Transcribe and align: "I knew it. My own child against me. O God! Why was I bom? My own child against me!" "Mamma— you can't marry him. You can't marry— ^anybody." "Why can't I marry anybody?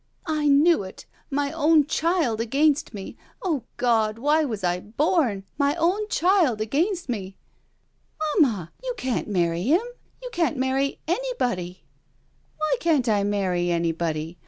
"I 0.25 0.47
knew 0.47 0.81
it. 0.81 1.05
My 1.29 1.51
own 1.51 1.85
child 1.85 2.41
against 2.41 2.91
me. 2.91 3.15
O 3.43 3.65
God! 3.77 4.17
Why 4.17 4.43
was 4.43 4.63
I 4.63 4.79
bom? 4.79 5.43
My 5.59 5.75
own 5.75 6.07
child 6.07 6.59
against 6.59 7.07
me!" 7.07 7.37
"Mamma— 8.35 8.71
you 8.83 8.95
can't 8.97 9.27
marry 9.27 9.61
him. 9.61 9.85
You 10.19 10.31
can't 10.31 10.57
marry— 10.57 10.99
^anybody." 11.07 11.81
"Why 12.57 12.77
can't 12.79 13.07
I 13.07 13.23
marry 13.23 13.69
anybody? 13.69 14.39